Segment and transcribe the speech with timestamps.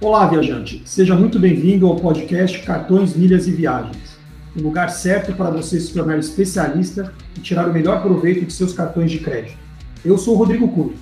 [0.00, 0.80] Olá, viajante.
[0.84, 4.16] Seja muito bem-vindo ao podcast Cartões, Milhas e Viagens.
[4.56, 8.72] O lugar certo para você se tornar especialista e tirar o melhor proveito de seus
[8.72, 9.58] cartões de crédito.
[10.04, 10.94] Eu sou o Rodrigo Cunha.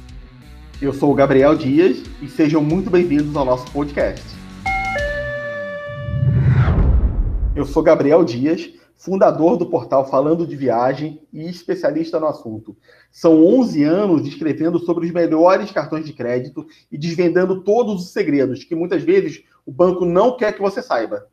[0.80, 4.24] Eu sou o Gabriel Dias e sejam muito bem-vindos ao nosso podcast.
[7.54, 12.76] Eu sou Gabriel Dias, fundador do portal Falando de Viagem e especialista no assunto.
[13.10, 18.64] São 11 anos escrevendo sobre os melhores cartões de crédito e desvendando todos os segredos
[18.64, 21.26] que muitas vezes o banco não quer que você saiba.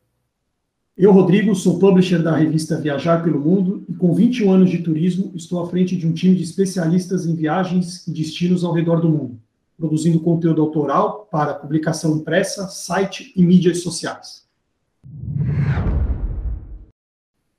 [0.95, 5.31] Eu, Rodrigo, sou publisher da revista Viajar pelo Mundo e com 21 anos de turismo
[5.33, 9.09] estou à frente de um time de especialistas em viagens e destinos ao redor do
[9.09, 9.39] mundo,
[9.75, 14.43] produzindo conteúdo autoral para publicação impressa, site e mídias sociais.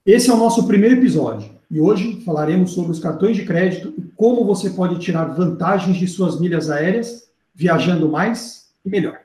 [0.06, 4.02] Esse é o nosso primeiro episódio e hoje falaremos sobre os cartões de crédito e
[4.14, 9.20] como você pode tirar vantagens de suas milhas aéreas viajando mais e melhor.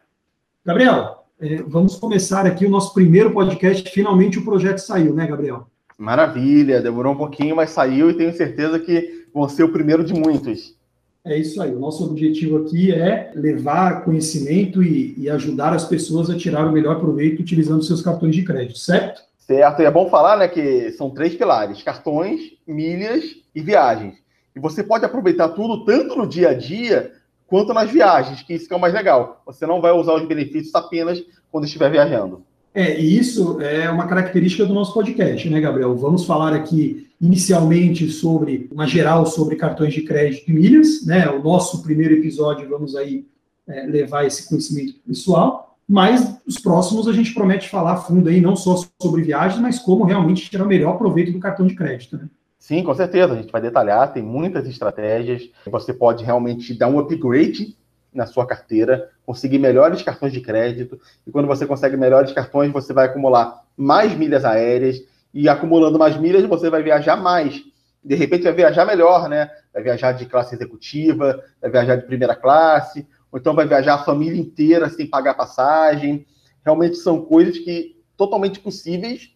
[0.66, 3.90] Gabriel, eh, vamos começar aqui o nosso primeiro podcast.
[3.90, 5.68] Finalmente o projeto saiu, né, Gabriel?
[5.98, 10.14] Maravilha, demorou um pouquinho, mas saiu e tenho certeza que vão ser o primeiro de
[10.14, 10.78] muitos.
[11.26, 11.76] É isso aí.
[11.76, 16.72] O nosso objetivo aqui é levar conhecimento e, e ajudar as pessoas a tirar o
[16.72, 19.28] melhor proveito utilizando seus cartões de crédito, certo?
[19.50, 23.24] Certo, e é bom falar né, que são três pilares: cartões, milhas
[23.56, 24.14] e viagens.
[24.56, 27.14] E você pode aproveitar tudo tanto no dia a dia
[27.48, 29.42] quanto nas viagens, que isso que é o mais legal.
[29.48, 32.44] Você não vai usar os benefícios apenas quando estiver viajando.
[32.76, 35.96] É, e isso é uma característica do nosso podcast, né, Gabriel?
[35.96, 41.28] Vamos falar aqui inicialmente sobre, uma geral, sobre cartões de crédito e milhas, né?
[41.28, 43.26] O nosso primeiro episódio, vamos aí
[43.68, 45.69] é, levar esse conhecimento pessoal.
[45.90, 50.04] Mas os próximos a gente promete falar fundo aí, não só sobre viagens, mas como
[50.04, 52.30] realmente tirar o melhor proveito do cartão de crédito, né?
[52.60, 53.34] Sim, com certeza.
[53.34, 55.50] A gente vai detalhar, tem muitas estratégias.
[55.66, 57.76] Você pode realmente dar um upgrade
[58.14, 61.00] na sua carteira, conseguir melhores cartões de crédito.
[61.26, 65.02] E quando você consegue melhores cartões, você vai acumular mais milhas aéreas.
[65.34, 67.64] E acumulando mais milhas, você vai viajar mais.
[68.04, 69.50] De repente, vai viajar melhor, né?
[69.74, 74.04] Vai viajar de classe executiva, vai viajar de primeira classe, ou então vai viajar a
[74.04, 76.26] família inteira sem pagar passagem.
[76.64, 79.32] Realmente são coisas que totalmente possíveis.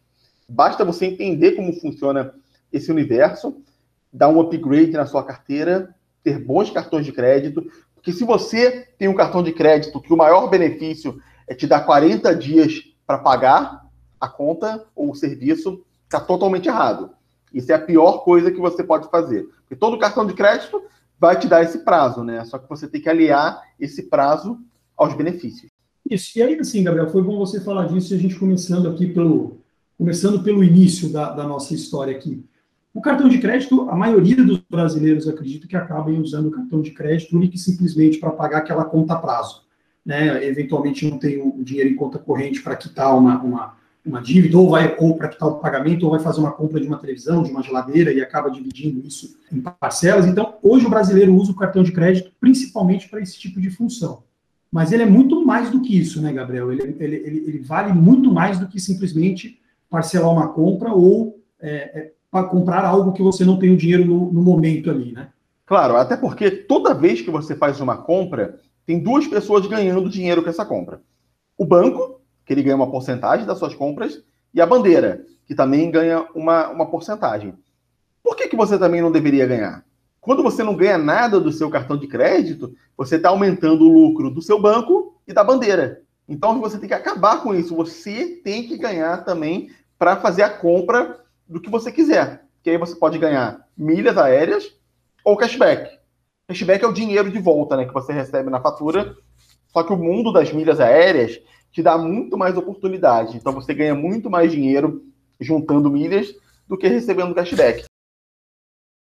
[0.47, 2.33] Basta você entender como funciona
[2.71, 3.61] esse universo,
[4.11, 7.65] dar um upgrade na sua carteira, ter bons cartões de crédito,
[7.95, 11.81] porque se você tem um cartão de crédito que o maior benefício é te dar
[11.81, 13.85] 40 dias para pagar
[14.19, 17.11] a conta ou o serviço, está totalmente errado.
[17.53, 19.47] Isso é a pior coisa que você pode fazer.
[19.61, 20.83] Porque todo cartão de crédito
[21.23, 22.43] vai te dar esse prazo, né?
[22.43, 24.59] Só que você tem que aliar esse prazo
[24.97, 25.71] aos benefícios.
[26.09, 26.37] Isso.
[26.37, 29.61] E aí, assim, Gabriel, foi bom você falar disso e a gente começando aqui pelo
[29.97, 32.43] começando pelo início da, da nossa história aqui.
[32.93, 36.91] O cartão de crédito, a maioria dos brasileiros acredito que acabem usando o cartão de
[36.91, 39.63] crédito único e simplesmente para pagar aquela conta a prazo.
[40.05, 40.45] Né?
[40.45, 44.69] Eventualmente não tem o dinheiro em conta corrente para quitar uma, uma, uma dívida, ou
[44.69, 47.51] vai ou para quitar o pagamento, ou vai fazer uma compra de uma televisão, de
[47.51, 50.25] uma geladeira e acaba dividindo isso em parcelas.
[50.25, 54.23] Então, hoje o brasileiro usa o cartão de crédito principalmente para esse tipo de função.
[54.71, 56.71] Mas ele é muito mais do que isso, né, Gabriel?
[56.71, 59.59] Ele, ele, ele, ele vale muito mais do que simplesmente
[59.89, 64.33] parcelar uma compra ou é, é, comprar algo que você não tem o dinheiro no,
[64.33, 65.29] no momento ali, né?
[65.65, 70.43] Claro, até porque toda vez que você faz uma compra, tem duas pessoas ganhando dinheiro
[70.43, 71.01] com essa compra.
[71.57, 74.23] O banco, que ele ganha uma porcentagem das suas compras,
[74.53, 77.53] e a bandeira, que também ganha uma, uma porcentagem.
[78.23, 79.83] Por que, que você também não deveria ganhar?
[80.21, 84.29] Quando você não ganha nada do seu cartão de crédito, você está aumentando o lucro
[84.29, 86.01] do seu banco e da bandeira.
[86.27, 87.75] Então você tem que acabar com isso.
[87.75, 92.45] Você tem que ganhar também para fazer a compra do que você quiser.
[92.61, 94.73] Que aí você pode ganhar milhas aéreas
[95.25, 95.99] ou cashback.
[96.47, 99.15] Cashback é o dinheiro de volta né, que você recebe na fatura.
[99.73, 101.41] Só que o mundo das milhas aéreas
[101.71, 103.35] te dá muito mais oportunidade.
[103.35, 105.03] Então você ganha muito mais dinheiro
[105.39, 106.33] juntando milhas
[106.67, 107.85] do que recebendo cashback.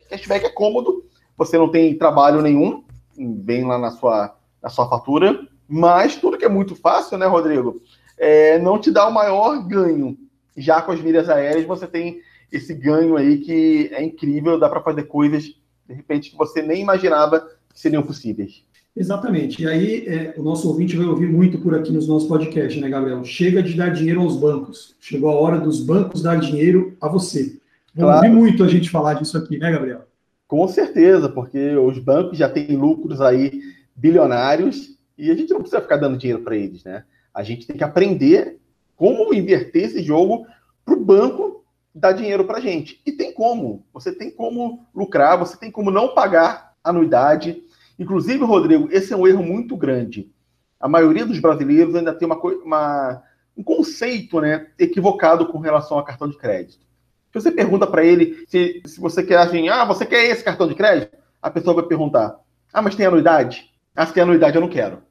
[0.09, 1.05] Cashback é cômodo,
[1.37, 2.83] você não tem trabalho nenhum,
[3.17, 7.81] bem lá na sua, na sua fatura, mas tudo que é muito fácil, né, Rodrigo,
[8.17, 10.17] é, não te dá o maior ganho.
[10.57, 12.21] Já com as milhas aéreas, você tem
[12.51, 15.43] esse ganho aí que é incrível, dá para fazer coisas,
[15.87, 17.41] de repente, que você nem imaginava
[17.73, 18.64] que seriam possíveis.
[18.95, 19.61] Exatamente.
[19.61, 22.89] E aí, é, o nosso ouvinte vai ouvir muito por aqui nos nossos podcasts, né,
[22.89, 23.23] Gabriel?
[23.25, 24.95] Chega de dar dinheiro aos bancos.
[25.01, 27.59] Chegou a hora dos bancos dar dinheiro a você.
[27.93, 28.25] Vamos claro.
[28.25, 30.05] ouvir muito a gente falar disso aqui, né, Gabriel?
[30.47, 33.61] Com certeza, porque os bancos já têm lucros aí
[33.95, 37.03] bilionários e a gente não precisa ficar dando dinheiro para eles, né?
[37.33, 38.59] A gente tem que aprender
[38.95, 40.45] como inverter esse jogo
[40.85, 43.01] para o banco dar dinheiro para a gente.
[43.05, 43.85] E tem como.
[43.93, 47.63] Você tem como lucrar, você tem como não pagar anuidade
[47.97, 50.31] Inclusive, Rodrigo, esse é um erro muito grande.
[50.79, 53.23] a maioria dos brasileiros ainda tem uma, uma,
[53.57, 56.85] um conceito né, equivocado com relação a cartão de crédito.
[57.31, 60.67] Se você pergunta para ele se, se você quer assim, ah, você quer esse cartão
[60.67, 61.17] de crédito?
[61.41, 62.39] A pessoa vai perguntar,
[62.71, 63.71] ah, mas tem anuidade?
[63.95, 65.01] Ah, se tem anuidade, eu não quero.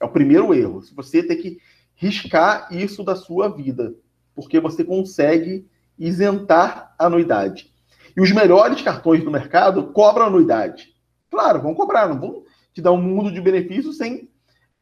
[0.00, 0.82] É o primeiro erro.
[0.96, 1.58] Você tem que
[1.94, 3.94] riscar isso da sua vida,
[4.34, 5.68] porque você consegue
[5.98, 7.72] isentar a anuidade.
[8.16, 10.94] E os melhores cartões do mercado cobram anuidade.
[11.30, 12.42] Claro, vão cobrar, não vão
[12.72, 14.28] te dar um mundo de benefícios sem,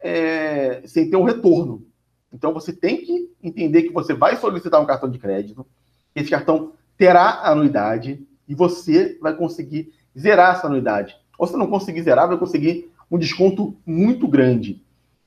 [0.01, 1.87] é, sem ter um retorno.
[2.33, 5.67] Então você tem que entender que você vai solicitar um cartão de crédito,
[6.15, 11.17] esse cartão terá anuidade e você vai conseguir zerar essa anuidade.
[11.39, 14.83] Ou se não conseguir zerar, vai conseguir um desconto muito grande.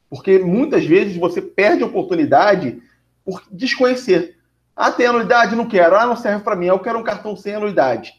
[0.10, 2.82] Porque muitas vezes você perde a oportunidade
[3.24, 4.38] por desconhecer.
[4.76, 5.56] Ah, tem anuidade?
[5.56, 5.96] Não quero.
[5.96, 6.66] Ah, não serve para mim.
[6.66, 8.14] Eu quero um cartão sem anuidade.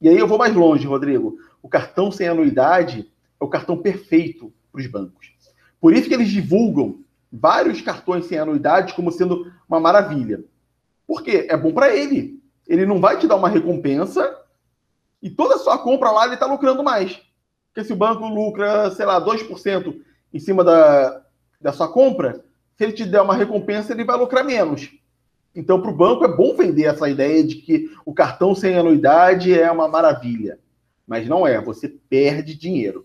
[0.00, 1.38] E aí eu vou mais longe, Rodrigo.
[1.62, 3.10] O cartão sem anuidade
[3.40, 5.32] é o cartão perfeito para os bancos.
[5.80, 7.00] Por isso que eles divulgam
[7.32, 10.44] vários cartões sem anuidade como sendo uma maravilha.
[11.06, 12.40] Porque é bom para ele.
[12.66, 14.38] Ele não vai te dar uma recompensa
[15.22, 17.20] e toda a sua compra lá ele está lucrando mais.
[17.68, 20.00] Porque se o banco lucra, sei lá, 2%
[20.32, 21.22] em cima da,
[21.60, 22.44] da sua compra,
[22.76, 24.90] se ele te der uma recompensa, ele vai lucrar menos.
[25.54, 29.58] Então, para o banco, é bom vender essa ideia de que o cartão sem anuidade
[29.58, 30.58] é uma maravilha.
[31.10, 33.04] Mas não é, você perde dinheiro.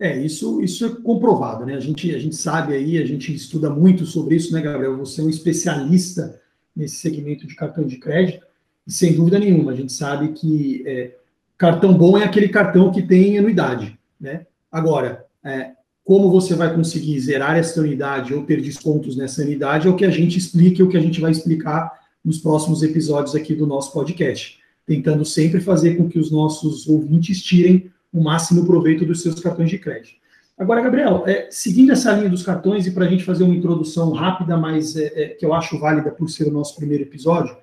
[0.00, 1.74] É, isso, isso é comprovado, né?
[1.74, 4.96] A gente, a gente sabe aí, a gente estuda muito sobre isso, né, Gabriel?
[4.96, 6.40] Você é um especialista
[6.74, 8.46] nesse segmento de cartão de crédito,
[8.86, 11.14] e sem dúvida nenhuma, a gente sabe que é,
[11.58, 14.46] cartão bom é aquele cartão que tem anuidade, né?
[14.70, 15.72] Agora, é,
[16.02, 20.06] como você vai conseguir zerar essa unidade ou ter descontos nessa unidade é o que
[20.06, 21.92] a gente explica, é o que a gente vai explicar
[22.24, 24.61] nos próximos episódios aqui do nosso podcast,
[24.92, 29.70] tentando sempre fazer com que os nossos ouvintes tirem o máximo proveito dos seus cartões
[29.70, 30.20] de crédito.
[30.58, 34.12] Agora, Gabriel, é, seguindo essa linha dos cartões e para a gente fazer uma introdução
[34.12, 37.56] rápida, mas é, é, que eu acho válida por ser o nosso primeiro episódio,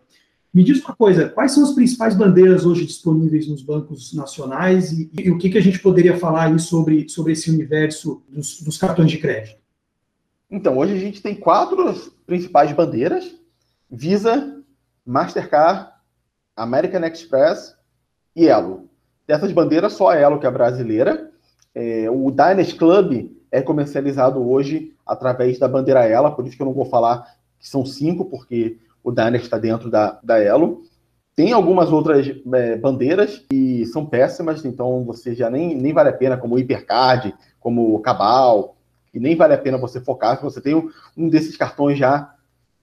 [0.52, 5.12] me diz uma coisa, quais são as principais bandeiras hoje disponíveis nos bancos nacionais e,
[5.20, 8.75] e o que, que a gente poderia falar aí sobre, sobre esse universo dos, dos,
[8.75, 9.60] cartões de crédito?
[10.50, 11.94] Então, hoje a gente tem quatro
[12.25, 13.36] principais bandeiras:
[13.92, 14.64] Visa,
[15.06, 15.99] Mastercard,
[16.60, 17.76] American Express
[18.36, 18.90] e Elo.
[19.28, 21.32] Dessas bandeiras, só a Elo que é brasileira.
[21.74, 26.66] É, o Diners Club é comercializado hoje através da bandeira Ela, por isso que eu
[26.66, 27.26] não vou falar
[27.60, 30.84] que são cinco, porque o Dynex está dentro da, da Elo.
[31.36, 36.14] Tem algumas outras é, bandeiras que são péssimas, então você já nem, nem vale a
[36.14, 38.76] pena, como o Hipercard, como o Cabal,
[39.14, 40.38] e nem vale a pena você focar.
[40.38, 42.34] Se você tem um, um desses cartões já,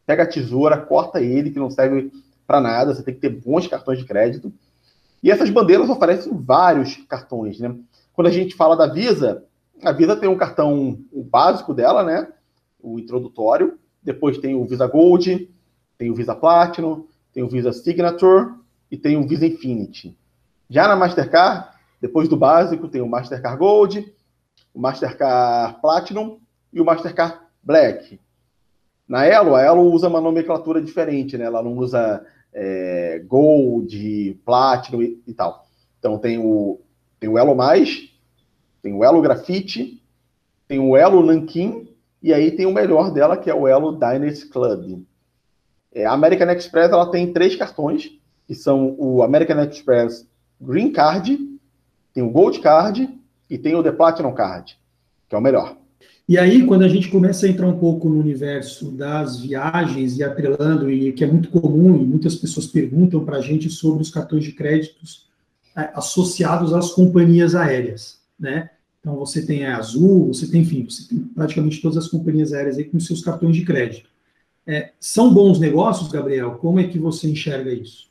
[0.06, 2.10] pega a tesoura, corta ele, que não serve
[2.46, 4.52] para nada, você tem que ter bons cartões de crédito.
[5.22, 7.74] E essas bandeiras oferecem vários cartões, né?
[8.12, 9.44] Quando a gente fala da Visa,
[9.82, 12.28] a Visa tem um cartão o básico dela, né?
[12.80, 13.78] O introdutório.
[14.02, 15.50] Depois tem o Visa Gold,
[15.98, 18.54] tem o Visa Platinum, tem o Visa Signature
[18.90, 20.16] e tem o Visa Infinity.
[20.70, 21.68] Já na Mastercard,
[22.00, 24.14] depois do básico, tem o Mastercard Gold,
[24.72, 26.38] o Mastercard Platinum
[26.72, 28.20] e o Mastercard Black.
[29.08, 31.44] Na Elo, a Elo usa uma nomenclatura diferente, né?
[31.44, 35.66] Ela não usa é, Gold, Platinum e, e, tal.
[35.98, 36.80] Então tem o,
[37.20, 38.10] tem o Elo Mais,
[38.82, 40.02] tem o Elo Grafite,
[40.66, 41.88] tem o Elo Nankin
[42.22, 45.04] e aí tem o melhor dela, que é o Elo Dynasty Club.
[45.94, 48.10] É, a American Express ela tem três cartões,
[48.46, 50.28] que são o American Express
[50.60, 51.38] Green Card,
[52.12, 53.08] tem o Gold Card
[53.48, 54.78] e tem o The Platinum Card,
[55.28, 55.76] que é o melhor.
[56.28, 60.24] E aí, quando a gente começa a entrar um pouco no universo das viagens e
[60.24, 64.10] atrelando, e que é muito comum, e muitas pessoas perguntam para a gente sobre os
[64.10, 65.28] cartões de créditos
[65.76, 68.70] é, associados às companhias aéreas, né?
[68.98, 72.76] Então, você tem a Azul, você tem, enfim, você tem praticamente todas as companhias aéreas
[72.76, 74.10] aí com seus cartões de crédito.
[74.66, 76.56] É, são bons negócios, Gabriel?
[76.56, 78.10] Como é que você enxerga isso?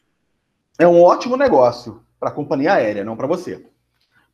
[0.79, 3.61] É um ótimo negócio para a companhia aérea, não para você.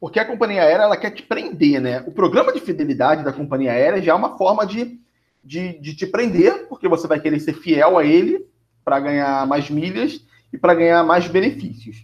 [0.01, 2.03] Porque a companhia aérea ela quer te prender, né?
[2.07, 4.99] O programa de fidelidade da companhia aérea já é uma forma de,
[5.43, 8.47] de, de te prender, porque você vai querer ser fiel a ele
[8.83, 12.03] para ganhar mais milhas e para ganhar mais benefícios.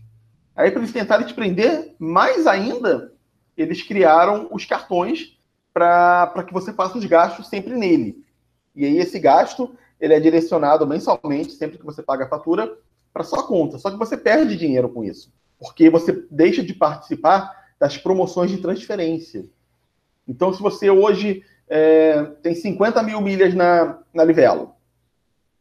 [0.55, 3.11] Aí, para eles tentarem te prender mais ainda,
[3.57, 5.35] eles criaram os cartões
[5.73, 8.23] para que você faça os gastos sempre nele.
[8.75, 12.77] E aí, esse gasto ele é direcionado mensalmente, sempre que você paga a fatura,
[13.11, 13.79] para sua conta.
[13.79, 18.57] Só que você perde dinheiro com isso, porque você deixa de participar das promoções de
[18.57, 19.46] transferência.
[20.27, 24.74] Então, se você hoje é, tem 50 mil milhas na, na Livelo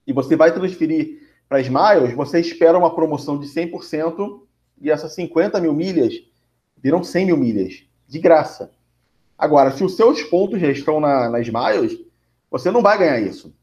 [0.06, 4.40] e você vai transferir para Smiles, você espera uma promoção de 100%
[4.80, 6.14] e essas 50 mil milhas
[6.76, 8.70] viram 100 mil milhas, de graça.
[9.38, 11.99] Agora, se os seus pontos já estão na, nas Smiles,
[12.50, 13.54] você não vai ganhar isso.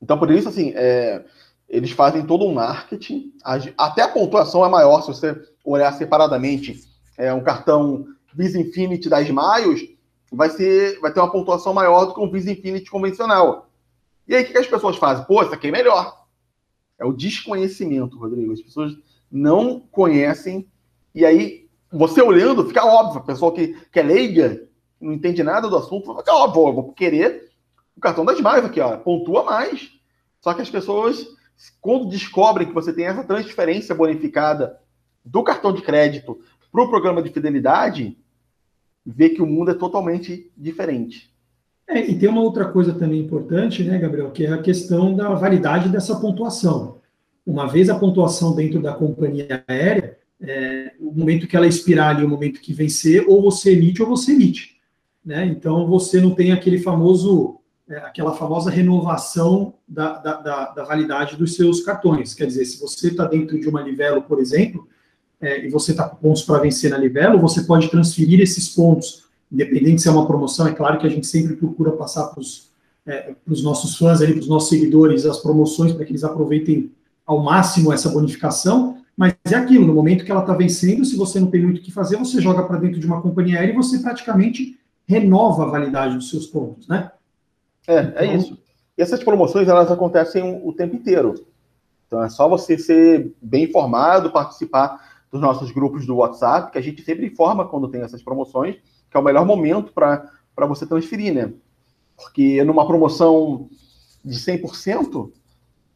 [0.00, 1.24] Então, por isso, assim, é,
[1.68, 3.32] eles fazem todo um marketing.
[3.76, 6.87] Até a pontuação é maior se você olhar separadamente.
[7.18, 9.90] É um cartão Visa Infinity das Smiles
[10.32, 13.68] vai, ser, vai ter uma pontuação maior do que um Visa Infinity convencional.
[14.26, 15.24] E aí, o que as pessoas fazem?
[15.24, 16.26] Pô, isso aqui é melhor.
[16.98, 18.52] É o desconhecimento, Rodrigo.
[18.52, 18.92] As pessoas
[19.30, 20.68] não conhecem.
[21.14, 23.20] E aí, você olhando, fica óbvio.
[23.20, 24.68] A pessoa que, que é leiga,
[25.00, 26.68] não entende nada do assunto, fica óbvio.
[26.68, 27.50] Eu vou querer
[27.96, 28.96] o cartão das mais aqui, ó.
[28.98, 29.90] Pontua mais.
[30.40, 31.26] Só que as pessoas,
[31.80, 34.78] quando descobrem que você tem essa transferência bonificada
[35.24, 36.38] do cartão de crédito
[36.70, 38.16] para o programa de fidelidade,
[39.04, 41.32] vê que o mundo é totalmente diferente.
[41.88, 45.34] É, e tem uma outra coisa também importante, né, Gabriel, que é a questão da
[45.34, 46.98] validade dessa pontuação.
[47.46, 52.24] Uma vez a pontuação dentro da companhia aérea, é, o momento que ela expirar ali,
[52.24, 54.76] o momento que vencer, ou você emite ou você emite.
[55.24, 55.46] Né?
[55.46, 57.58] Então você não tem aquele famoso,
[57.88, 62.34] é, aquela famosa renovação da, da, da, da, validade dos seus cartões.
[62.34, 64.86] Quer dizer, se você está dentro de uma Livelo, por exemplo,
[65.40, 69.28] é, e você está com pontos para vencer na Livelo, você pode transferir esses pontos
[69.50, 72.70] independente se é uma promoção, é claro que a gente sempre procura passar para os
[73.06, 76.92] é, nossos fãs, para os nossos seguidores, as promoções para que eles aproveitem
[77.26, 81.40] ao máximo essa bonificação, mas é aquilo, no momento que ela está vencendo, se você
[81.40, 83.76] não tem muito o que fazer, você joga para dentro de uma companhia aérea e
[83.76, 87.10] você praticamente renova a validade dos seus pontos, né?
[87.86, 88.58] É, é então, é isso.
[88.96, 91.46] E essas promoções, elas acontecem o tempo inteiro.
[92.06, 96.82] Então é só você ser bem informado, participar dos nossos grupos do WhatsApp, que a
[96.82, 98.76] gente sempre informa quando tem essas promoções,
[99.10, 100.30] que é o melhor momento para
[100.66, 101.52] você transferir, né?
[102.16, 103.68] Porque numa promoção
[104.24, 105.30] de 100%,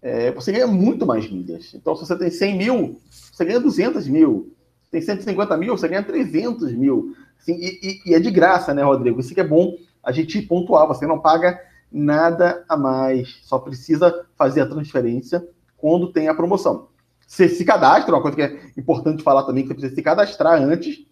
[0.00, 1.72] é, você ganha muito mais milhas.
[1.74, 4.52] Então, se você tem 100 mil, você ganha 200 mil.
[4.90, 7.14] Tem 150 mil, você ganha 300 mil.
[7.40, 9.20] Assim, e, e, e, é de graça, né, Rodrigo?
[9.20, 10.86] Isso que é bom a gente pontuar.
[10.86, 11.60] Você não paga
[11.90, 13.40] nada a mais.
[13.42, 15.46] Só precisa fazer a transferência
[15.76, 16.88] quando tem a promoção.
[17.32, 20.62] Você se cadastra, uma coisa que é importante falar também, que você precisa se cadastrar
[20.62, 21.06] antes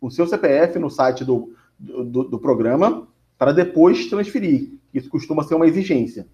[0.00, 4.72] o seu CPF no site do, do, do programa para depois transferir.
[4.94, 6.26] Isso costuma ser uma exigência.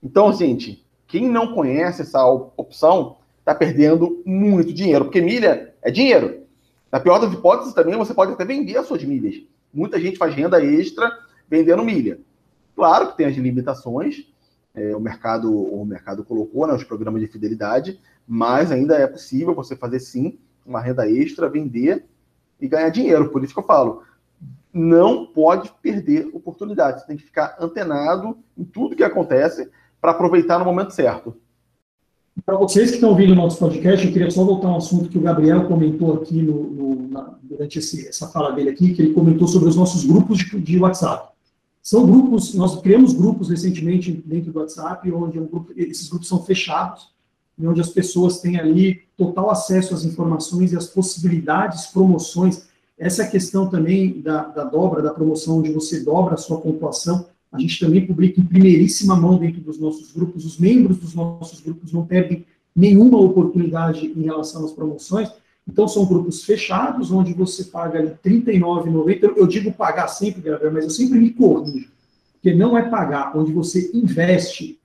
[0.00, 6.42] Então, gente, quem não conhece essa opção está perdendo muito dinheiro, porque milha é dinheiro.
[6.92, 9.42] Na pior das hipóteses, também você pode até vender as suas milhas.
[9.74, 11.10] Muita gente faz renda extra
[11.50, 12.20] vendendo milha.
[12.76, 14.24] Claro que tem as limitações,
[14.72, 19.54] é, o mercado o mercado colocou, né, os programas de fidelidade, mas ainda é possível
[19.54, 22.04] você fazer sim uma renda extra, vender
[22.60, 23.30] e ganhar dinheiro.
[23.30, 24.02] Por isso que eu falo,
[24.72, 27.00] não pode perder oportunidade.
[27.00, 31.36] Você tem que ficar antenado em tudo que acontece para aproveitar no momento certo.
[32.44, 35.08] Para vocês que estão ouvindo o nosso podcast, eu queria só voltar a um assunto
[35.08, 39.00] que o Gabriel comentou aqui no, no, na, durante esse, essa fala dele aqui, que
[39.00, 41.32] ele comentou sobre os nossos grupos de, de, WhatsApp.
[41.82, 46.42] São grupos, nós criamos grupos recentemente dentro do WhatsApp, onde um grupo, esses grupos são
[46.42, 47.08] fechados,
[47.64, 52.66] onde as pessoas têm ali total acesso às informações e às possibilidades, promoções.
[52.98, 57.26] Essa é questão também da, da dobra, da promoção, onde você dobra a sua pontuação.
[57.50, 60.44] A gente também publica em primeiríssima mão dentro dos nossos grupos.
[60.44, 62.44] Os membros dos nossos grupos não perdem
[62.74, 65.30] nenhuma oportunidade em relação às promoções.
[65.66, 69.32] Então, são grupos fechados, onde você paga ali R$ 39,90.
[69.36, 71.88] Eu digo pagar sempre, Gabriel, mas eu sempre me corrijo.
[72.34, 74.78] Porque não é pagar, onde você investe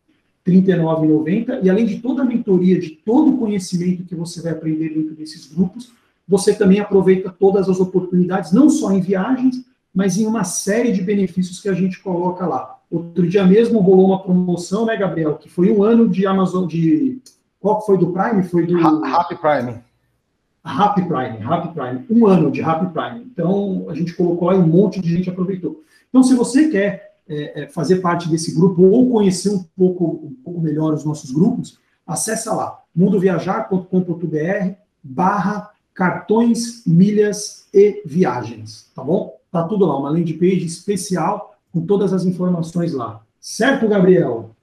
[0.46, 4.90] 39,90, e além de toda a mentoria, de todo o conhecimento que você vai aprender
[4.90, 5.92] dentro desses grupos,
[6.28, 11.02] você também aproveita todas as oportunidades, não só em viagens, mas em uma série de
[11.02, 12.78] benefícios que a gente coloca lá.
[12.90, 17.20] Outro dia mesmo rolou uma promoção, né, Gabriel, que foi um ano de Amazon, de...
[17.60, 18.44] Qual foi do Prime?
[18.44, 18.78] Foi do...
[19.06, 19.80] Happy Prime.
[20.64, 22.06] Happy Prime, Happy Prime.
[22.10, 23.26] Um ano de Happy Prime.
[23.32, 25.84] Então, a gente colocou lá e um monte de gente aproveitou.
[26.10, 30.36] Então, se você quer é, é, fazer parte desse grupo ou conhecer um pouco, um
[30.44, 39.38] pouco melhor os nossos grupos, acessa lá, mundoviajar.com.br barra cartões, milhas e viagens, tá bom?
[39.50, 43.22] Tá tudo lá, uma landing page especial com todas as informações lá.
[43.40, 44.54] Certo, Gabriel?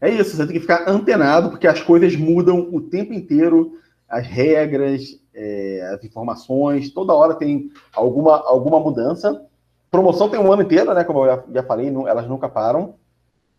[0.00, 4.26] É isso, você tem que ficar antenado, porque as coisas mudam o tempo inteiro, as
[4.26, 9.44] regras, é, as informações, toda hora tem alguma, alguma mudança.
[9.92, 11.04] Promoção tem um ano inteiro, né?
[11.04, 12.94] Como eu já, já falei, não, elas nunca param.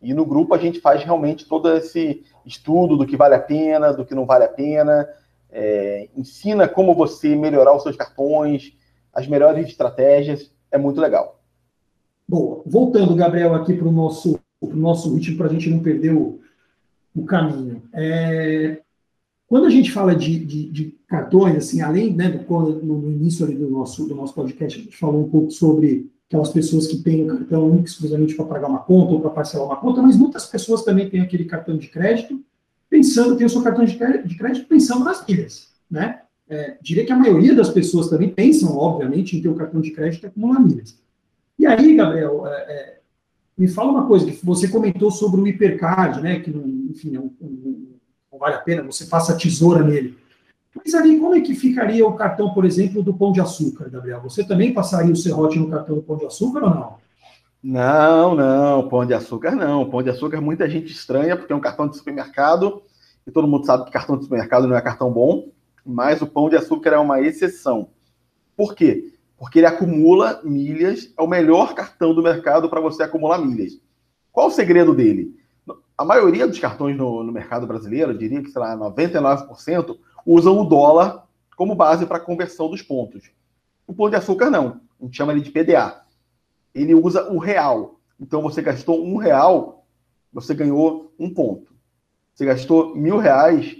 [0.01, 3.93] E no grupo a gente faz realmente todo esse estudo do que vale a pena,
[3.93, 5.07] do que não vale a pena,
[5.51, 8.75] é, ensina como você melhorar os seus cartões,
[9.13, 10.51] as melhores estratégias.
[10.71, 11.39] É muito legal.
[12.27, 16.15] Bom, voltando, Gabriel, aqui para o nosso, pro nosso ritmo, para a gente não perder
[16.15, 16.41] o,
[17.15, 17.83] o caminho.
[17.93, 18.81] É,
[19.47, 23.69] quando a gente fala de, de, de cartões, assim, além né, do, no, início do
[23.69, 27.37] nosso, do nosso podcast, a gente falou um pouco sobre aquelas pessoas que têm o
[27.37, 31.09] cartão exclusivamente para pagar uma conta ou para parcelar uma conta, mas muitas pessoas também
[31.09, 32.43] têm aquele cartão de crédito,
[32.89, 36.21] pensando, tem o seu cartão de crédito pensando nas milhas, né?
[36.49, 39.91] É, diria que a maioria das pessoas também pensam, obviamente, em ter o cartão de
[39.91, 40.99] crédito acumular milhas.
[41.57, 42.99] E aí, Gabriel, é, é,
[43.57, 47.31] me fala uma coisa, que você comentou sobre o hipercard, né, que, enfim, não,
[48.31, 50.17] não vale a pena, você passa a tesoura nele.
[50.75, 54.21] Mas ali, como é que ficaria o cartão, por exemplo, do Pão de Açúcar, Gabriel?
[54.21, 57.03] Você também passaria o serrote no cartão do Pão de Açúcar ou não?
[57.63, 59.89] Não, não, Pão de Açúcar não.
[59.89, 62.81] Pão de Açúcar muita gente estranha, porque é um cartão de supermercado,
[63.25, 65.49] e todo mundo sabe que cartão de supermercado não é cartão bom,
[65.85, 67.89] mas o Pão de Açúcar é uma exceção.
[68.57, 69.13] Por quê?
[69.37, 73.79] Porque ele acumula milhas, é o melhor cartão do mercado para você acumular milhas.
[74.31, 75.35] Qual o segredo dele?
[75.97, 80.59] A maioria dos cartões no, no mercado brasileiro, eu diria que, sei lá, 99%, usam
[80.59, 83.31] o dólar como base para a conversão dos pontos.
[83.85, 86.01] O pão de açúcar não, a gente chama ele de PDA.
[86.73, 87.99] Ele usa o real.
[88.19, 89.85] Então você gastou um real,
[90.31, 91.73] você ganhou um ponto.
[92.33, 93.77] Você gastou mil reais,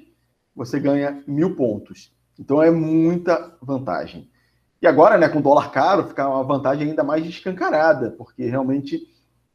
[0.56, 2.14] você ganha mil pontos.
[2.40, 4.30] Então é muita vantagem.
[4.82, 9.08] E agora, né, com o dólar caro, fica uma vantagem ainda mais descancarada, porque realmente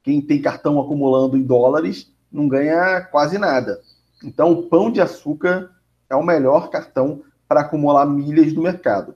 [0.02, 3.78] quem tem cartão acumulando em dólares não ganha quase nada.
[4.24, 5.70] Então, o pão de açúcar
[6.10, 9.14] é o melhor cartão para acumular milhas do mercado.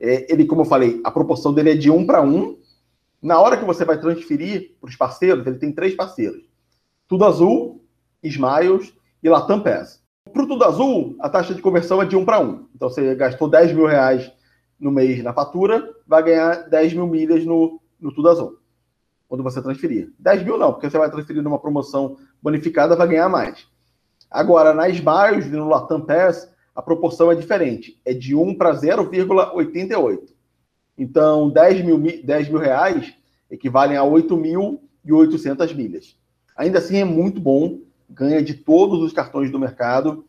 [0.00, 2.58] É, ele, como eu falei, a proporção dele é de um para um.
[3.20, 6.42] Na hora que você vai transferir para os parceiros, ele tem três parceiros:
[7.08, 7.84] Tudo Azul,
[8.22, 10.02] Smiles e Latam Pass.
[10.32, 12.66] Para o Tudo Azul, a taxa de conversão é de um para um.
[12.74, 14.30] Então, você gastou 10 mil reais
[14.78, 18.58] no mês na fatura, vai ganhar 10 mil milhas no, no Tudo Azul.
[19.26, 20.12] Quando você transferir.
[20.18, 23.66] 10 mil não, porque você vai transferir numa promoção bonificada, vai ganhar mais.
[24.30, 28.00] Agora, na Smiles e no Latam Pass, a proporção é diferente.
[28.04, 30.28] É de 1 para 0,88.
[30.96, 33.14] Então, 10 mil, 10 mil reais
[33.50, 36.16] equivalem a 8.800 milhas.
[36.56, 37.78] Ainda assim, é muito bom.
[38.10, 40.24] Ganha de todos os cartões do mercado.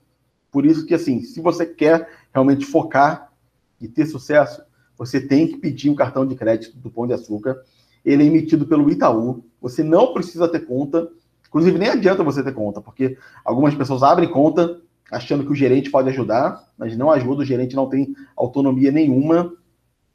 [0.51, 3.31] Por isso que, assim, se você quer realmente focar
[3.79, 4.61] e ter sucesso,
[4.97, 7.63] você tem que pedir um cartão de crédito do Pão de Açúcar.
[8.03, 9.43] Ele é emitido pelo Itaú.
[9.61, 11.09] Você não precisa ter conta.
[11.49, 14.79] Inclusive, nem adianta você ter conta, porque algumas pessoas abrem conta
[15.11, 19.51] achando que o gerente pode ajudar, mas não ajuda, o gerente não tem autonomia nenhuma.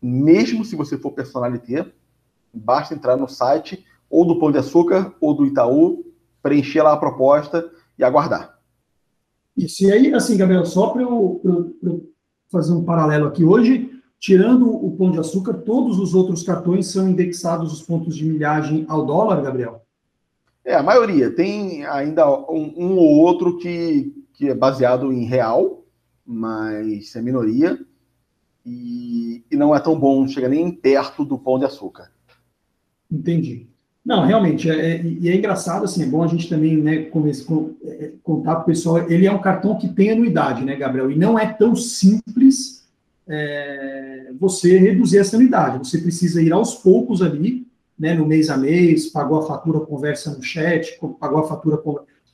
[0.00, 1.86] Mesmo se você for personalité,
[2.52, 6.04] basta entrar no site ou do Pão de Açúcar ou do Itaú,
[6.40, 7.68] preencher lá a proposta
[7.98, 8.58] e aguardar.
[9.56, 12.10] Isso, e aí, assim, Gabriel, só para eu, eu, eu,
[12.50, 17.08] fazer um paralelo aqui, hoje, tirando o Pão de Açúcar, todos os outros cartões são
[17.08, 19.83] indexados os pontos de milhagem ao dólar, Gabriel?
[20.64, 21.30] É, a maioria.
[21.30, 25.84] Tem ainda um, um, ou outro que, que é baseado em real,
[26.24, 27.78] mas é minoria.
[28.64, 32.10] E, e não é tão bom, não chega nem perto do pão de açúcar.
[33.10, 33.68] Entendi.
[34.04, 37.54] Não, realmente, é, é, e é engraçado, assim, é bom a gente também, né, começar,
[37.84, 41.10] é, contar para o pessoal, ele é um cartão que tem anuidade, né, Gabriel?
[41.10, 42.84] E não é tão simples
[43.26, 45.78] é, você reduzir essa anuidade.
[45.78, 47.63] Você precisa ir aos poucos ali,
[47.98, 51.80] né, no mês a mês, pagou a fatura, conversa no chat, pagou a fatura,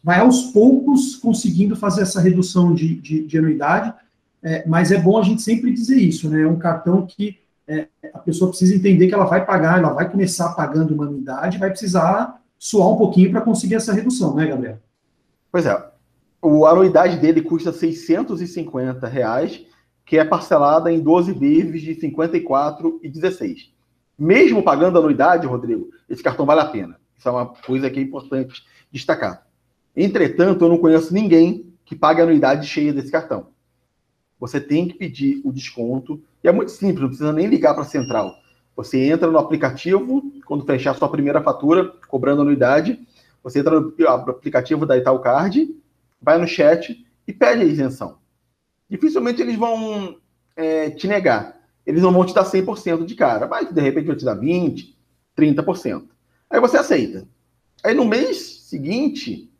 [0.02, 3.92] vai aos poucos conseguindo fazer essa redução de, de, de anuidade,
[4.42, 7.86] é, mas é bom a gente sempre dizer isso, né, é um cartão que é,
[8.12, 11.70] a pessoa precisa entender que ela vai pagar, ela vai começar pagando uma anuidade, vai
[11.70, 14.78] precisar suar um pouquinho para conseguir essa redução, né, Gabriel?
[15.52, 15.90] Pois é,
[16.42, 19.60] o, a anuidade dele custa 650 reais,
[20.06, 23.79] que é parcelada em 12 vezes de 54,16
[24.20, 27.00] mesmo pagando anuidade, Rodrigo, esse cartão vale a pena.
[27.16, 29.46] Isso é uma coisa que é importante destacar.
[29.96, 33.48] Entretanto, eu não conheço ninguém que pague anuidade cheia desse cartão.
[34.38, 37.82] Você tem que pedir o desconto, e é muito simples, não precisa nem ligar para
[37.82, 38.36] a central.
[38.76, 43.00] Você entra no aplicativo, quando fechar sua primeira fatura, cobrando anuidade,
[43.42, 45.74] você entra no aplicativo da Itaú Card,
[46.20, 48.18] vai no chat e pede a isenção.
[48.88, 50.16] Dificilmente eles vão
[50.54, 51.59] é, te negar
[51.90, 54.94] eles não vão te dar 100% de cara, mas de repente vão te dar 20%,
[55.36, 56.04] 30%.
[56.48, 57.26] Aí você aceita.
[57.82, 59.50] Aí no mês seguinte,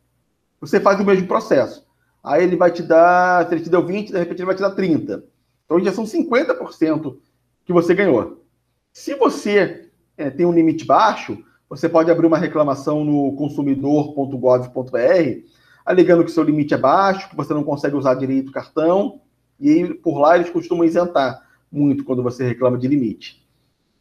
[0.61, 1.85] você faz o mesmo processo.
[2.23, 4.61] Aí ele vai te dar, se ele te deu 20, de repente ele vai te
[4.61, 5.25] dar 30.
[5.65, 7.17] Então já são 50%
[7.65, 8.45] que você ganhou.
[8.93, 11.37] Se você é, tem um limite baixo,
[11.69, 14.97] você pode abrir uma reclamação no consumidor.gov.br,
[15.85, 19.19] alegando que seu limite é baixo, que você não consegue usar direito o cartão,
[19.59, 23.41] e por lá eles costumam isentar muito quando você reclama de limite.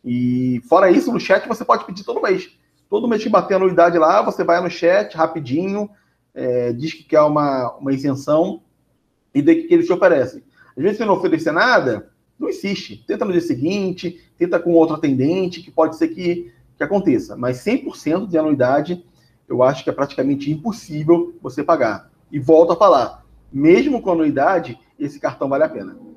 [0.05, 2.51] E fora isso, no chat você pode pedir todo mês.
[2.89, 5.89] Todo mês que bater a anuidade lá, você vai no chat rapidinho,
[6.35, 8.63] é, diz que quer uma, uma isenção
[9.35, 10.43] e o que eles te oferecem.
[10.77, 13.05] Às vezes, se não oferecer nada, não insiste.
[13.07, 17.37] Tenta no dia seguinte, tenta com outro atendente, que pode ser que, que aconteça.
[17.37, 19.05] Mas 100% de anuidade,
[19.49, 22.11] eu acho que é praticamente impossível você pagar.
[22.33, 26.10] E volto a falar, mesmo com anuidade, esse cartão vale a pena.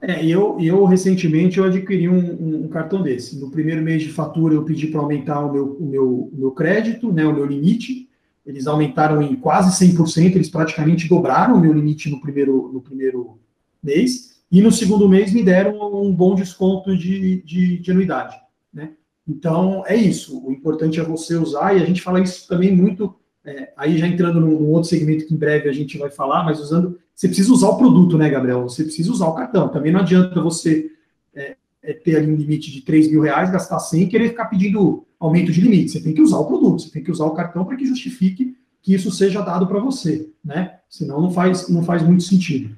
[0.00, 3.38] É, eu, eu recentemente eu adquiri um, um, cartão desse.
[3.38, 6.50] No primeiro mês de fatura eu pedi para aumentar o meu, o meu, o meu
[6.52, 8.08] crédito, né, o meu limite.
[8.46, 13.38] Eles aumentaram em quase 100%, eles praticamente dobraram o meu limite no primeiro, no primeiro
[13.82, 14.38] mês.
[14.50, 18.36] E no segundo mês me deram um bom desconto de, de, de anuidade.
[18.72, 18.92] Né?
[19.26, 20.42] Então, é isso.
[20.46, 24.06] O importante é você usar, e a gente fala isso também muito, é, aí já
[24.06, 27.26] entrando num, num outro segmento que em breve a gente vai falar, mas usando você
[27.26, 28.62] precisa usar o produto, né, Gabriel?
[28.62, 29.68] Você precisa usar o cartão.
[29.68, 30.88] Também não adianta você
[31.34, 34.44] é, é ter ali um limite de 3 mil reais, gastar 100 e querer ficar
[34.44, 35.90] pedindo aumento de limite.
[35.90, 38.56] Você tem que usar o produto, você tem que usar o cartão para que justifique
[38.80, 40.78] que isso seja dado para você, né?
[40.88, 42.76] Senão não faz, não faz muito sentido.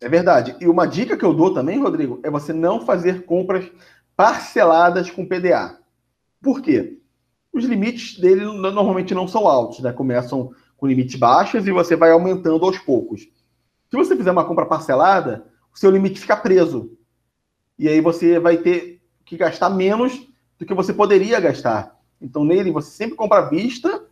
[0.00, 0.56] É verdade.
[0.60, 3.70] E uma dica que eu dou também, Rodrigo, é você não fazer compras
[4.16, 5.78] parceladas com PDA.
[6.42, 6.98] Por quê?
[7.52, 9.92] Os limites dele normalmente não são altos, né?
[9.92, 13.28] Começam com limites baixos e você vai aumentando aos poucos.
[13.90, 16.96] Se você fizer uma compra parcelada, o seu limite fica preso.
[17.76, 21.98] E aí você vai ter que gastar menos do que você poderia gastar.
[22.20, 24.04] Então, nele, você sempre compra à vista,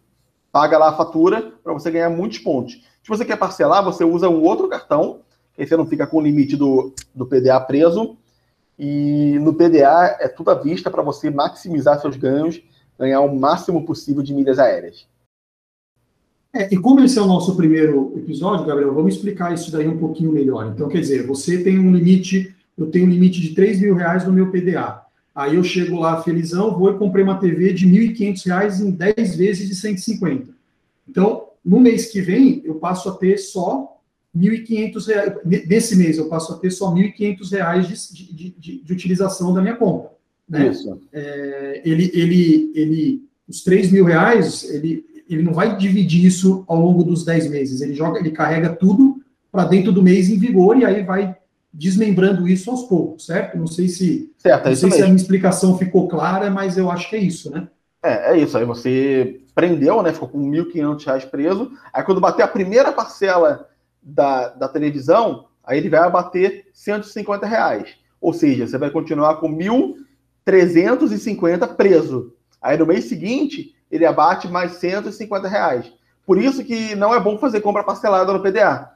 [0.51, 2.83] paga lá a fatura, para você ganhar muitos pontos.
[3.03, 5.21] Se você quer parcelar, você usa um outro cartão,
[5.57, 8.17] aí você não fica com o limite do, do PDA preso.
[8.77, 12.61] E no PDA é tudo à vista para você maximizar seus ganhos,
[12.99, 15.07] ganhar o máximo possível de milhas aéreas.
[16.59, 19.97] É, e como esse é o nosso primeiro episódio, Gabriel, vamos explicar isso daí um
[19.97, 20.73] pouquinho melhor.
[20.75, 24.27] Então, quer dizer, você tem um limite, eu tenho um limite de 3 mil reais
[24.27, 25.03] no meu PDA.
[25.33, 29.37] Aí eu chego lá felizão, vou e comprei uma TV de R$ 1.500 em 10
[29.37, 30.53] vezes de 150.
[31.09, 33.97] Então, no mês que vem, eu passo a ter só
[34.35, 35.37] R$ 1.500.
[35.44, 39.62] Nesse mês, eu passo a ter só R$ 1.500 de, de, de, de utilização da
[39.62, 40.11] minha conta.
[40.49, 40.71] Né?
[40.71, 41.01] Isso.
[41.12, 46.81] É, ele, ele, ele, os 3 mil reais, ele, ele não vai dividir isso ao
[46.81, 47.81] longo dos 10 meses.
[47.81, 51.37] Ele joga, ele carrega tudo para dentro do mês em vigor e aí vai
[51.73, 53.59] desmembrando isso aos poucos, certo?
[53.59, 56.91] Não sei se, certo, é não sei se a minha explicação ficou clara, mas eu
[56.91, 57.69] acho que é isso, né?
[58.03, 58.57] É, é isso.
[58.57, 60.11] Aí você prendeu, né?
[60.12, 61.71] Ficou com R$ 1.500 preso.
[61.93, 63.69] Aí quando bater a primeira parcela
[64.03, 67.91] da, da televisão, aí ele vai abater 150 reais.
[68.21, 72.35] Ou seja, você vai continuar com 1.350 preso.
[72.61, 75.92] Aí no mês seguinte, ele abate mais 150 reais.
[76.27, 78.92] Por isso que não é bom fazer compra parcelada no PDA.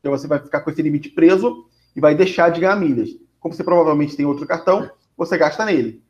[0.00, 3.10] Então você vai ficar com esse limite preso e vai deixar de ganhar milhas.
[3.40, 6.00] Como você provavelmente tem outro cartão, você gasta nele.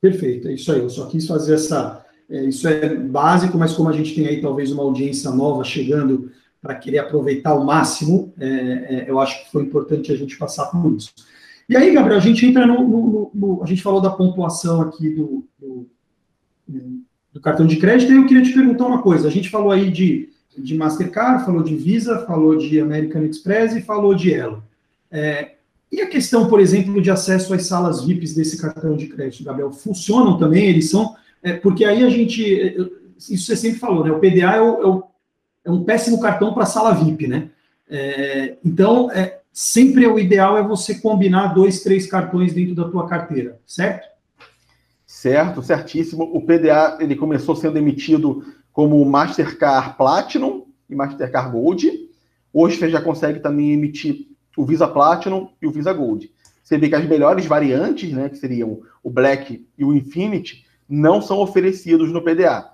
[0.00, 0.80] Perfeito, é isso aí.
[0.80, 2.04] Eu só quis fazer essa.
[2.28, 6.30] É, isso é básico, mas como a gente tem aí talvez uma audiência nova chegando
[6.60, 10.66] para querer aproveitar ao máximo, é, é, eu acho que foi importante a gente passar
[10.66, 11.12] por isso.
[11.68, 12.86] E aí, Gabriel, a gente entra no.
[12.86, 15.88] no, no a gente falou da pontuação aqui do, do
[16.66, 18.12] do cartão de crédito.
[18.12, 19.28] E eu queria te perguntar uma coisa.
[19.28, 23.82] A gente falou aí de, de Mastercard, falou de Visa, falou de American Express e
[23.82, 24.62] falou de Elo.
[25.10, 25.52] É,
[25.94, 29.72] e a questão, por exemplo, de acesso às salas VIPs desse cartão de crédito, Gabriel,
[29.72, 30.66] funcionam também?
[30.66, 31.14] Eles são.
[31.42, 32.90] É, porque aí a gente.
[33.16, 34.10] Isso você sempre falou, né?
[34.10, 35.04] O PDA é, é, o,
[35.64, 37.48] é um péssimo cartão para sala VIP, né?
[37.88, 43.06] É, então, é, sempre o ideal é você combinar dois, três cartões dentro da tua
[43.06, 44.08] carteira, certo?
[45.24, 46.24] Certo, certíssimo.
[46.24, 52.10] O PDA ele começou sendo emitido como Mastercard Platinum e Mastercard Gold.
[52.52, 56.30] Hoje você já consegue também emitir o Visa Platinum e o Visa Gold.
[56.62, 61.22] Você vê que as melhores variantes, né, que seriam o Black e o Infinity, não
[61.22, 62.72] são oferecidos no PDA.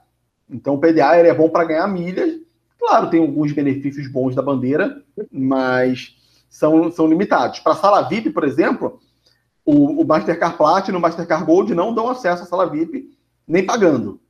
[0.51, 2.33] Então o PDA ele é bom para ganhar milhas.
[2.81, 6.17] Claro, tem alguns benefícios bons da bandeira, mas
[6.49, 7.61] são, são limitados.
[7.61, 8.99] Para sala VIP, por exemplo,
[9.64, 13.11] o, o Mastercard Platinum, o Mastercard Gold não dão acesso à sala VIP
[13.46, 14.20] nem pagando.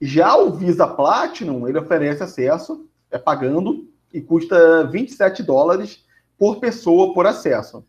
[0.00, 6.04] Já o Visa Platinum, ele oferece acesso, é pagando, e custa 27 dólares
[6.38, 7.84] por pessoa por acesso.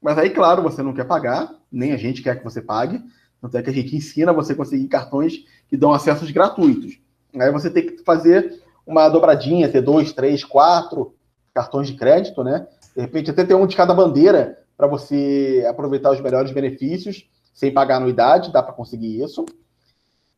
[0.00, 3.02] Mas aí, claro, você não quer pagar, nem a gente quer que você pague,
[3.40, 6.98] tanto é que a gente ensina você conseguir cartões que dão acessos gratuitos.
[7.34, 11.14] Aí você tem que fazer uma dobradinha, ter dois, três, quatro
[11.52, 12.66] cartões de crédito, né?
[12.94, 17.74] De repente, até ter um de cada bandeira para você aproveitar os melhores benefícios sem
[17.74, 19.44] pagar anuidade, dá para conseguir isso.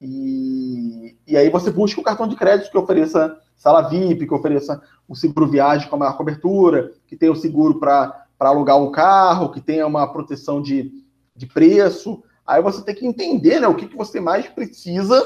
[0.01, 4.81] E, e aí você busca o cartão de crédito que ofereça sala VIP, que ofereça
[5.07, 8.91] um seguro viagem com a maior cobertura, que tenha o um seguro para alugar um
[8.91, 10.91] carro, que tenha uma proteção de,
[11.37, 12.23] de preço.
[12.47, 15.23] Aí você tem que entender né, o que, que você mais precisa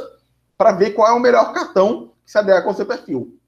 [0.58, 3.38] para ver qual é o melhor cartão que se adequa ao seu perfil.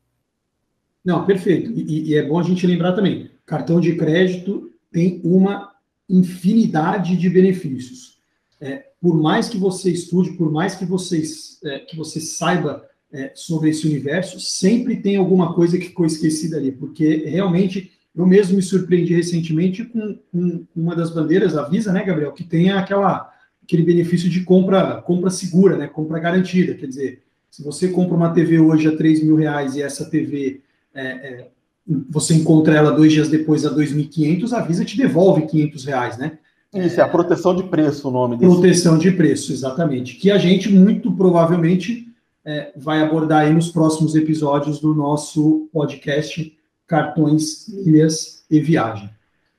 [1.05, 1.73] Não, perfeito.
[1.73, 5.73] E, e, é bom a gente lembrar também: cartão de crédito tem uma
[6.09, 8.19] infinidade de benefícios.
[8.61, 13.33] É, por mais que você estude, por mais que, vocês, é, que você saiba é,
[13.35, 18.57] sobre esse universo, sempre tem alguma coisa que ficou esquecida ali, porque realmente eu mesmo
[18.57, 23.31] me surpreendi recentemente com, com uma das bandeiras, a Visa, né, Gabriel, que tem aquela,
[23.63, 28.33] aquele benefício de compra, compra segura, né, compra garantida, quer dizer, se você compra uma
[28.33, 30.61] TV hoje a 3 mil reais e essa TV
[30.95, 31.49] é, é,
[31.87, 36.39] você encontra ela dois dias depois a 2.500, a Visa te devolve 500 reais, né?
[36.75, 38.53] Isso, é a proteção de preço o nome desse.
[38.53, 40.17] Proteção de preço, exatamente.
[40.17, 42.07] Que a gente muito provavelmente
[42.45, 49.11] é, vai abordar aí nos próximos episódios do nosso podcast Cartões, Ilhas e Viagem.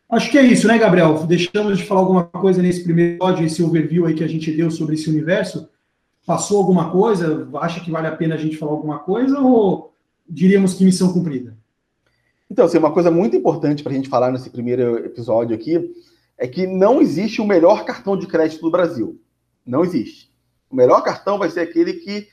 [0.10, 1.26] Acho que é isso, né, Gabriel?
[1.26, 4.72] Deixamos de falar alguma coisa nesse primeiro episódio, esse overview aí que a gente deu
[4.72, 5.68] sobre esse universo.
[6.26, 7.48] Passou alguma coisa?
[7.56, 9.94] Acha que vale a pena a gente falar alguma coisa ou
[10.30, 11.58] diríamos que missão cumprida?
[12.50, 15.94] Então, assim, uma coisa muito importante para a gente falar nesse primeiro episódio aqui
[16.38, 19.20] é que não existe o melhor cartão de crédito do Brasil.
[19.66, 20.32] Não existe.
[20.70, 22.28] O melhor cartão vai ser aquele que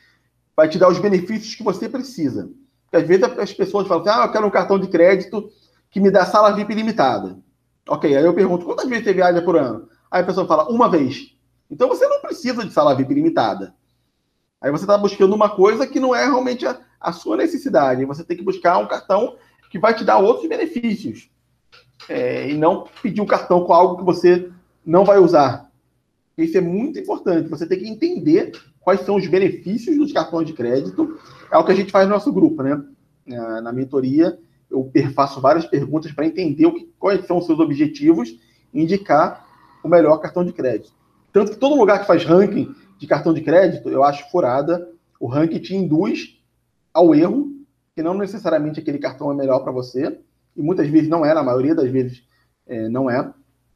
[0.56, 2.50] vai te dar os benefícios que você precisa.
[2.84, 5.50] Porque às vezes as pessoas falam assim, ah, eu quero um cartão de crédito
[5.90, 7.38] que me dá sala VIP limitada.
[7.88, 9.88] Ok, aí eu pergunto, quantas vezes você viaja por ano?
[10.10, 11.36] Aí a pessoa fala, uma vez.
[11.70, 13.74] Então você não precisa de sala VIP limitada.
[14.60, 18.04] Aí você está buscando uma coisa que não é realmente a, a sua necessidade.
[18.04, 19.36] Você tem que buscar um cartão
[19.74, 21.28] que vai te dar outros benefícios.
[22.08, 24.48] É, e não pedir um cartão com algo que você
[24.86, 25.68] não vai usar.
[26.38, 27.48] Isso é muito importante.
[27.48, 31.18] Você tem que entender quais são os benefícios dos cartões de crédito.
[31.50, 32.80] É o que a gente faz no nosso grupo, né?
[33.26, 34.38] Na mentoria,
[34.70, 38.28] eu faço várias perguntas para entender o que, quais são os seus objetivos
[38.72, 39.44] e indicar
[39.82, 40.92] o melhor cartão de crédito.
[41.32, 44.88] Tanto que todo lugar que faz ranking de cartão de crédito, eu acho furada.
[45.18, 46.38] O ranking te induz
[46.92, 47.53] ao erro
[47.94, 50.18] que não necessariamente aquele cartão é melhor para você,
[50.56, 52.24] e muitas vezes não é, na maioria das vezes
[52.66, 53.32] é, não é.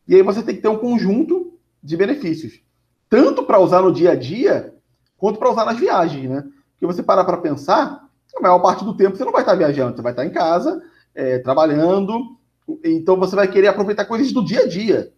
[0.06, 2.60] E aí você tem que ter um conjunto de benefícios,
[3.08, 4.74] tanto para usar no dia a dia,
[5.16, 6.44] quanto para usar nas viagens, né?
[6.72, 9.96] Porque você para para pensar, a maior parte do tempo você não vai estar viajando,
[9.96, 10.82] você vai estar em casa,
[11.14, 12.36] é, trabalhando,
[12.84, 15.12] então você vai querer aproveitar coisas do dia a dia.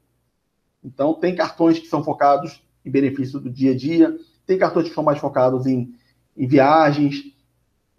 [0.82, 4.94] Então, tem cartões que são focados em benefícios do dia a dia, tem cartões que
[4.94, 5.94] são mais focados em,
[6.36, 7.34] em viagens,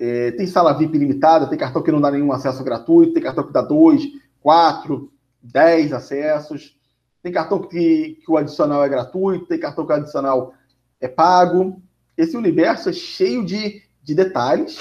[0.03, 3.45] é, tem sala VIP limitada, tem cartão que não dá nenhum acesso gratuito, tem cartão
[3.45, 4.01] que dá dois,
[4.41, 6.75] quatro, dez acessos,
[7.21, 10.55] tem cartão que, que o adicional é gratuito, tem cartão que o adicional
[10.99, 11.79] é pago.
[12.17, 14.79] Esse universo é cheio de, de detalhes,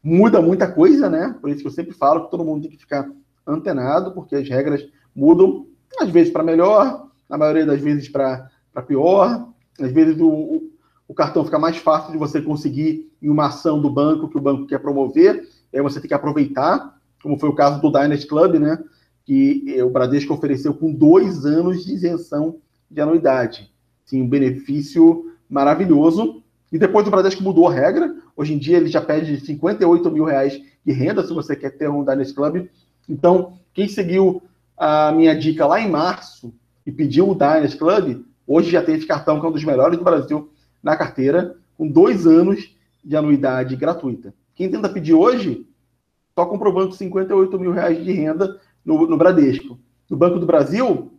[0.00, 1.34] muda muita coisa, né?
[1.40, 3.10] Por isso que eu sempre falo que todo mundo tem que ficar
[3.44, 5.66] antenado, porque as regras mudam,
[5.98, 8.48] às vezes para melhor, na maioria das vezes para
[8.86, 9.48] pior.
[9.80, 10.70] Às vezes o,
[11.12, 14.40] o cartão fica mais fácil de você conseguir em uma ação do banco que o
[14.40, 18.54] banco quer promover, aí você tem que aproveitar, como foi o caso do Dynasty Club,
[18.54, 18.82] né?
[19.22, 22.56] Que o Bradesco ofereceu com dois anos de isenção
[22.90, 23.70] de anuidade.
[24.06, 26.42] Sim, um benefício maravilhoso.
[26.72, 28.16] E depois o Bradesco mudou a regra.
[28.34, 31.90] Hoje em dia ele já pede 58 mil reais de renda se você quer ter
[31.90, 32.68] um Dynasty Club.
[33.06, 34.42] Então, quem seguiu
[34.78, 36.54] a minha dica lá em março
[36.86, 39.98] e pediu o Dynasty Club, hoje já tem esse cartão que é um dos melhores
[39.98, 40.48] do Brasil
[40.82, 44.34] na carteira, com dois anos de anuidade gratuita.
[44.54, 45.66] Quem tenta pedir hoje,
[46.34, 49.78] só comprovando 58 mil reais de renda no, no Bradesco.
[50.08, 51.12] No Banco do Brasil,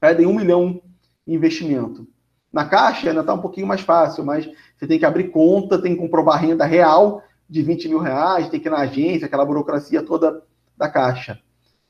[0.00, 0.82] pedem um milhão
[1.26, 2.06] em investimento.
[2.52, 5.94] Na Caixa ainda está um pouquinho mais fácil, mas você tem que abrir conta, tem
[5.94, 10.02] que comprovar renda real de 20 mil reais, tem que ir na agência, aquela burocracia
[10.02, 10.42] toda
[10.76, 11.40] da Caixa.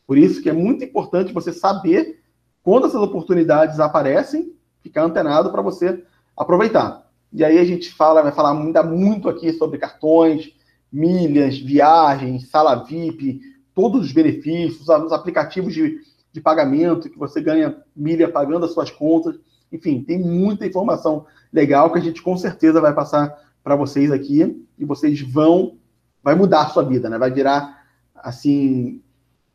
[0.07, 2.23] Por isso que é muito importante você saber
[2.63, 6.03] quando essas oportunidades aparecem, ficar antenado para você
[6.37, 7.04] aproveitar.
[7.35, 10.55] E aí a gente fala, vai falar ainda muito aqui sobre cartões,
[10.91, 13.41] milhas, viagens, sala VIP,
[13.75, 15.99] todos os benefícios, os aplicativos de,
[16.33, 19.35] de pagamento que você ganha milha pagando as suas contas.
[19.73, 24.65] Enfim, tem muita informação legal que a gente com certeza vai passar para vocês aqui
[24.79, 25.77] e vocês vão,
[26.23, 27.19] vai mudar a sua vida, né?
[27.19, 29.03] Vai virar assim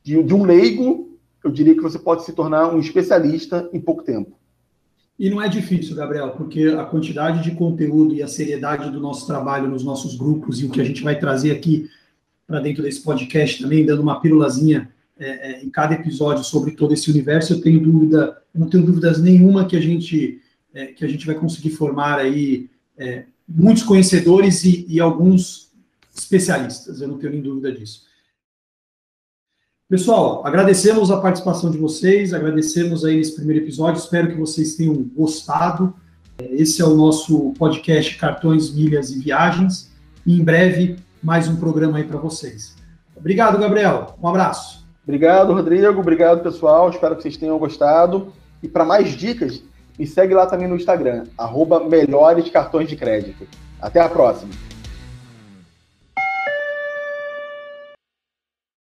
[0.03, 4.03] de, de um leigo, eu diria que você pode se tornar um especialista em pouco
[4.03, 4.38] tempo.
[5.19, 9.27] E não é difícil, Gabriel, porque a quantidade de conteúdo e a seriedade do nosso
[9.27, 11.89] trabalho nos nossos grupos e o que a gente vai trazer aqui
[12.47, 16.93] para dentro desse podcast também, dando uma pílulazinha é, é, em cada episódio sobre todo
[16.93, 20.41] esse universo, eu tenho dúvida, eu não tenho dúvidas nenhuma que a gente
[20.73, 25.71] é, que a gente vai conseguir formar aí é, muitos conhecedores e, e alguns
[26.15, 27.01] especialistas.
[27.01, 28.05] Eu não tenho nem dúvida disso.
[29.89, 34.93] Pessoal, agradecemos a participação de vocês, agradecemos aí nesse primeiro episódio, espero que vocês tenham
[34.93, 35.95] gostado.
[36.39, 39.91] Esse é o nosso podcast Cartões, Milhas e Viagens.
[40.27, 42.75] E em breve, mais um programa aí para vocês.
[43.17, 44.15] Obrigado, Gabriel.
[44.21, 44.87] Um abraço.
[45.03, 45.99] Obrigado, Rodrigo.
[45.99, 46.91] Obrigado, pessoal.
[46.91, 48.31] Espero que vocês tenham gostado.
[48.61, 49.63] E para mais dicas,
[49.97, 53.47] me segue lá também no Instagram, arroba melhores cartões de crédito.
[53.81, 54.68] Até a próxima!